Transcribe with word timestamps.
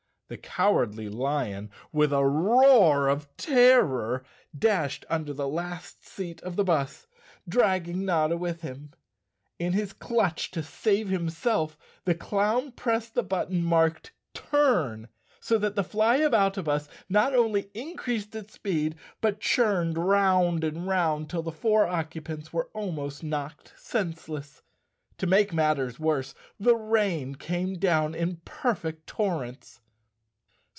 The 0.31 0.37
Cowardly 0.37 1.09
Lion, 1.09 1.69
with 1.91 2.13
a 2.13 2.25
roar 2.25 3.09
of 3.09 3.27
terror, 3.35 4.23
dashed 4.57 5.03
under 5.09 5.33
the 5.33 5.45
last 5.45 6.07
seat 6.07 6.39
of 6.39 6.55
the 6.55 6.63
bus, 6.63 7.05
dragging 7.49 8.05
Notta 8.05 8.37
with 8.37 8.61
him. 8.61 8.93
In 9.59 9.73
his 9.73 9.91
clutch 9.91 10.49
to 10.51 10.63
save 10.63 11.09
himself 11.09 11.77
the 12.05 12.15
clown 12.15 12.71
pressed 12.71 13.13
the 13.13 13.23
button 13.23 13.61
marked 13.61 14.13
"Turn," 14.33 15.09
so 15.41 15.57
that 15.57 15.75
the 15.75 15.83
Flyaboutabus 15.83 16.87
not 17.09 17.35
only 17.35 17.63
in¬ 17.75 17.97
creased 17.97 18.33
its 18.33 18.53
speed 18.53 18.95
but 19.19 19.41
churned 19.41 19.97
'round 19.97 20.63
and 20.63 20.87
'round 20.87 21.29
till 21.29 21.43
the 21.43 21.51
four 21.51 21.85
occupants 21.87 22.53
were 22.53 22.69
almost 22.73 23.21
knocked 23.21 23.73
senseless. 23.75 24.61
To 25.17 25.27
make 25.27 25.53
matters 25.53 25.99
worse, 25.99 26.33
the 26.57 26.77
rain 26.77 27.35
came 27.35 27.77
down 27.77 28.15
in 28.15 28.37
perfect 28.45 29.07
torrents. 29.07 29.81